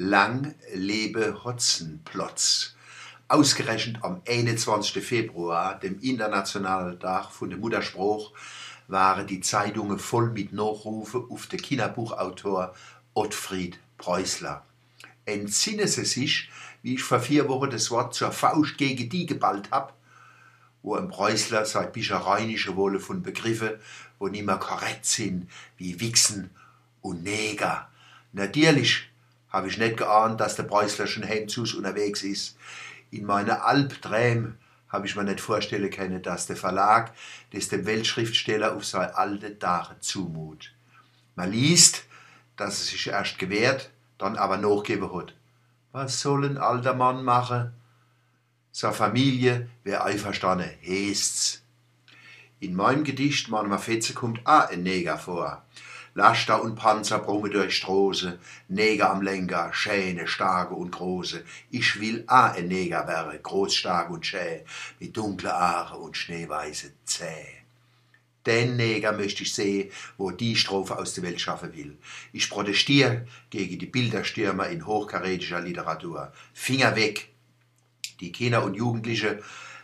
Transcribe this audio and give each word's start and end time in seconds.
Lang 0.00 0.54
lebe 0.72 1.42
Hotzenplotz. 1.42 2.76
Ausgerechnet 3.26 4.04
am 4.04 4.22
21. 4.28 5.04
Februar, 5.04 5.76
dem 5.76 5.98
Internationalen 5.98 7.00
Tag 7.00 7.32
von 7.32 7.50
dem 7.50 7.58
Mutterspruch, 7.58 8.32
waren 8.86 9.26
die 9.26 9.40
Zeitungen 9.40 9.98
voll 9.98 10.30
mit 10.30 10.52
Nachrufen 10.52 11.24
auf 11.28 11.48
den 11.48 11.60
Kinderbuchautor 11.60 12.76
Ottfried 13.12 13.80
Preußler. 13.96 14.64
Entsinnen 15.24 15.88
Sie 15.88 16.04
sich, 16.04 16.48
wie 16.84 16.94
ich 16.94 17.02
vor 17.02 17.18
vier 17.18 17.48
Wochen 17.48 17.70
das 17.70 17.90
Wort 17.90 18.14
zur 18.14 18.30
Faust 18.30 18.78
gegen 18.78 19.08
die 19.08 19.26
geballt 19.26 19.72
hab, 19.72 19.96
wo 20.84 20.94
ein 20.94 21.08
Preußler 21.08 21.64
seit 21.64 21.92
bischereinische 21.92 22.76
Wolle 22.76 23.00
von 23.00 23.24
Begriffe, 23.24 23.80
wo 24.20 24.28
nimmer 24.28 24.58
korrekt 24.58 25.06
sind, 25.06 25.50
wie 25.76 25.98
Wichsen 25.98 26.50
und 27.00 27.24
Neger. 27.24 27.88
Natürlich 28.32 29.08
habe 29.50 29.68
ich 29.68 29.78
nicht 29.78 29.96
geahnt, 29.96 30.40
dass 30.40 30.56
der 30.56 30.64
Preußler 30.64 31.06
schon 31.06 31.26
heimzus 31.26 31.74
unterwegs 31.74 32.22
ist. 32.22 32.56
In 33.10 33.24
meiner 33.24 33.64
Albträum 33.64 34.54
habe 34.88 35.06
ich 35.06 35.16
mir 35.16 35.24
nicht 35.24 35.40
vorstellen 35.40 35.90
können, 35.90 36.22
dass 36.22 36.46
der 36.46 36.56
Verlag 36.56 37.12
das 37.52 37.68
dem 37.68 37.86
Weltschriftsteller 37.86 38.74
auf 38.74 38.84
seine 38.84 39.16
alte 39.16 39.58
Tage 39.58 40.00
zumut. 40.00 40.72
Man 41.36 41.52
liest, 41.52 42.04
dass 42.56 42.80
er 42.80 42.84
sich 42.86 43.06
erst 43.08 43.38
gewehrt, 43.38 43.90
dann 44.18 44.36
aber 44.36 44.56
nachgeben 44.56 45.14
hat. 45.14 45.34
Was 45.92 46.20
soll 46.20 46.44
ein 46.44 46.58
alter 46.58 46.94
Mann 46.94 47.24
machen? 47.24 47.72
Seine 48.72 48.94
Familie 48.94 49.68
wäre 49.84 50.04
einverstanden, 50.04 50.70
heißt's. 50.86 51.62
In 52.60 52.74
meinem 52.74 53.04
Gedicht 53.04 53.48
Manchmal 53.48 53.78
Fetze 53.78 54.14
kommt 54.14 54.46
auch 54.46 54.68
ein 54.68 54.82
Neger 54.82 55.16
vor. 55.16 55.62
Laster 56.18 56.60
und 56.60 56.74
Panzer 56.74 57.20
brummen 57.20 57.52
durch 57.52 57.76
Straße, 57.76 58.40
Neger 58.66 59.10
am 59.10 59.22
Lenker, 59.22 59.72
Schäne, 59.72 60.26
starke 60.26 60.74
und 60.74 60.90
große. 60.90 61.44
Ich 61.70 62.00
will 62.00 62.24
a 62.26 62.50
ein 62.50 62.66
Neger 62.66 63.06
wäre, 63.06 63.38
groß, 63.38 63.72
stark 63.72 64.10
und 64.10 64.26
schä, 64.26 64.64
mit 64.98 65.16
dunkle 65.16 65.52
Haare 65.52 65.96
und 65.96 66.16
schneeweiße 66.16 66.90
Zäh. 67.04 67.46
Den 68.44 68.74
Neger 68.74 69.12
möchte 69.12 69.44
ich 69.44 69.54
sehen, 69.54 69.92
wo 70.16 70.32
die 70.32 70.56
Strophe 70.56 70.98
aus 70.98 71.14
der 71.14 71.22
Welt 71.22 71.40
schaffen 71.40 71.72
will. 71.76 71.96
Ich 72.32 72.50
protestiere 72.50 73.28
gegen 73.48 73.78
die 73.78 73.86
Bilderstürmer 73.86 74.66
in 74.70 74.86
hochkarätischer 74.86 75.60
Literatur. 75.60 76.32
Finger 76.52 76.96
weg! 76.96 77.28
Die 78.18 78.32
Kinder 78.32 78.64
und 78.64 78.74
Jugendliche 78.74 79.40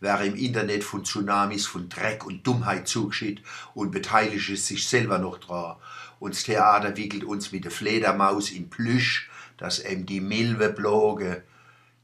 wäre 0.00 0.26
im 0.26 0.36
Internet 0.36 0.84
von 0.84 1.04
Tsunamis 1.04 1.66
von 1.66 1.88
Dreck 1.88 2.26
und 2.26 2.46
Dummheit 2.46 2.88
zugeschickt 2.88 3.42
und 3.74 3.90
beteiligt 3.90 4.64
sich 4.64 4.88
selber 4.88 5.18
noch 5.18 5.38
dran. 5.38 5.76
Und 6.18 6.34
das 6.34 6.44
Theater 6.44 6.96
wickelt 6.96 7.24
uns 7.24 7.52
mit 7.52 7.64
der 7.64 7.70
Fledermaus 7.70 8.50
in 8.50 8.70
Plüsch, 8.70 9.30
dass 9.56 9.78
em 9.78 10.06
die 10.06 10.20
Milwe 10.20 10.68
bloge. 10.70 11.42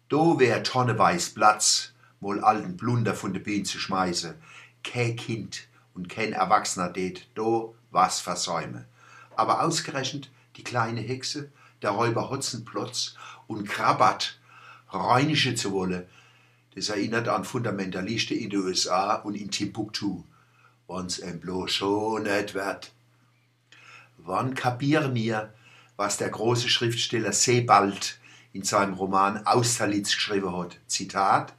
Do 0.09 0.39
wär 0.39 0.62
tonneweiß 0.62 1.31
Platz, 1.31 1.93
wohl 2.21 2.43
alten 2.43 2.77
Blunder 2.77 3.15
von 3.15 3.33
der 3.33 3.41
Bühne 3.41 3.65
zu 3.65 3.79
schmeißen. 3.79 4.34
Kein 4.84 5.17
Kind 5.17 5.69
und 5.95 6.09
kein 6.09 6.33
Erwachsener 6.33 6.89
det 6.89 7.27
do 7.34 7.75
was 7.91 8.21
versäume. 8.21 8.87
Aber 9.37 9.62
ausgerechnet 9.62 10.31
die 10.56 10.65
kleine 10.65 11.01
Hexe, 11.01 11.51
der 11.81 11.91
Räuber 11.91 12.31
Hotzenplotz 12.31 13.17
und 13.47 13.69
Krabat, 13.69 14.39
reunische 14.93 15.55
zu 15.55 15.73
wolle, 15.73 16.06
das 16.75 16.89
erinnert 16.89 17.28
an 17.28 17.45
Fundamentalisten 17.45 18.37
in 18.37 18.51
den 18.51 18.61
USA 18.61 19.15
und 19.15 19.34
in 19.34 19.51
Timbuktu. 19.51 20.25
Wann's 20.87 21.19
em 21.19 21.41
bloß 21.41 21.75
so 21.75 22.19
net 22.19 22.55
wird. 22.55 22.92
Wann 24.19 24.55
kapieren 24.55 25.15
wir, 25.15 25.53
was 25.97 26.17
der 26.17 26.28
große 26.28 26.69
Schriftsteller 26.69 27.33
Sebald 27.33 28.19
in 28.53 28.62
seinem 28.62 28.95
Roman 28.95 29.47
Austerlitz 29.47 30.15
geschrieben 30.15 30.56
hat? 30.56 30.78
Zitat: 30.87 31.55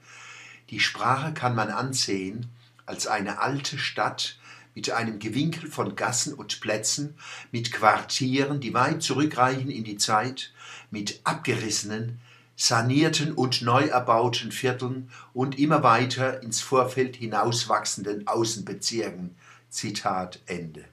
Die 0.70 0.80
Sprache 0.80 1.34
kann 1.34 1.56
man 1.56 1.70
ansehen 1.70 2.48
als 2.86 3.08
eine 3.08 3.40
alte 3.40 3.78
Stadt 3.78 4.38
mit 4.76 4.90
einem 4.92 5.20
Gewinkel 5.20 5.70
von 5.70 5.96
Gassen 5.96 6.34
und 6.34 6.60
Plätzen, 6.60 7.16
mit 7.52 7.72
Quartieren, 7.72 8.60
die 8.60 8.74
weit 8.74 9.04
zurückreichen 9.04 9.70
in 9.70 9.84
die 9.84 9.98
Zeit, 9.98 10.52
mit 10.90 11.22
abgerissenen, 11.24 12.20
sanierten 12.56 13.34
und 13.34 13.62
neu 13.62 13.86
erbauten 13.86 14.52
Vierteln 14.52 15.10
und 15.34 15.58
immer 15.58 15.84
weiter 15.84 16.44
ins 16.44 16.62
Vorfeld 16.62 17.16
hinauswachsenden 17.16 18.28
Außenbezirken. 18.28 19.36
Zitat 19.70 20.40
Ende. 20.46 20.86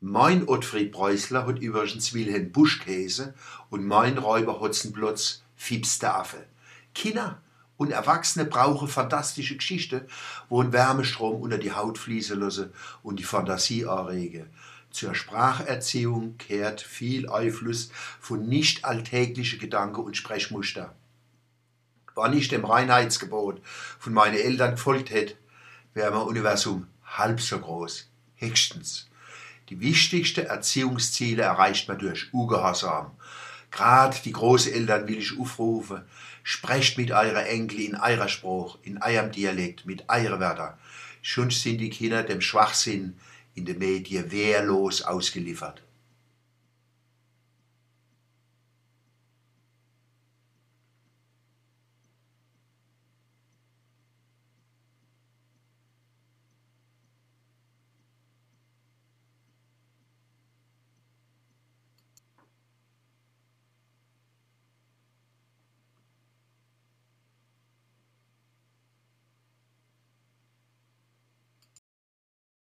Mein 0.00 0.48
Ottfried 0.48 0.92
Preußler 0.92 1.46
hat 1.46 1.58
übrigens 1.58 2.12
Wilhelm 2.12 2.52
Buschkäse 2.52 3.34
und 3.70 3.86
mein 3.86 4.18
Räuber 4.18 4.60
Hotzenplotz 4.60 5.42
Fipste 5.54 6.12
Affe. 6.12 6.44
Kinder 6.94 7.40
und 7.76 7.92
Erwachsene 7.92 8.44
brauchen 8.44 8.88
fantastische 8.88 9.56
Geschichte, 9.56 10.06
wo 10.48 10.62
ein 10.62 10.72
Wärmestrom 10.72 11.40
unter 11.40 11.58
die 11.58 11.72
Haut 11.72 11.98
fließen 11.98 12.38
lasse 12.38 12.72
und 13.02 13.18
die 13.18 13.24
Fantasie 13.24 13.86
anrege. 13.86 14.46
Zur 14.96 15.14
Spracherziehung 15.14 16.38
kehrt 16.38 16.80
viel 16.80 17.28
Einfluss 17.28 17.90
von 18.18 18.48
nicht 18.48 18.86
alltäglichen 18.86 19.58
Gedanken 19.58 20.00
und 20.00 20.16
Sprechmuster. 20.16 20.94
War 22.14 22.30
nicht 22.30 22.50
dem 22.50 22.64
Reinheitsgebot 22.64 23.60
von 23.98 24.14
meinen 24.14 24.38
Eltern 24.38 24.70
gefolgt 24.70 25.10
hätte, 25.10 25.34
wäre 25.92 26.12
mein 26.12 26.22
Universum 26.22 26.86
halb 27.04 27.42
so 27.42 27.58
groß, 27.58 28.08
höchstens. 28.36 29.10
Die 29.68 29.80
wichtigsten 29.80 30.46
Erziehungsziele 30.46 31.42
erreicht 31.42 31.88
man 31.88 31.98
durch 31.98 32.32
Ungehorsam. 32.32 33.10
Grad 33.70 34.24
die 34.24 34.32
Großeltern 34.32 35.06
will 35.08 35.18
ich 35.18 35.38
aufrufen, 35.38 36.06
sprecht 36.42 36.96
mit 36.96 37.10
eurer 37.10 37.44
Enkel 37.44 37.80
in 37.80 37.96
eurer 37.96 38.28
Spruch, 38.28 38.78
in 38.80 39.02
eurem 39.02 39.30
Dialekt, 39.30 39.84
mit 39.84 40.08
eurer 40.08 40.40
Wörter. 40.40 40.78
Schon 41.20 41.50
sind 41.50 41.82
die 41.82 41.90
Kinder 41.90 42.22
dem 42.22 42.40
Schwachsinn 42.40 43.18
in 43.56 43.64
den 43.64 43.78
Medien 43.78 44.30
wehrlos 44.30 45.02
ausgeliefert. 45.02 45.82